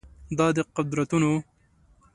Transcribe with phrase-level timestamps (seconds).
[0.37, 1.31] دا د قدرتونو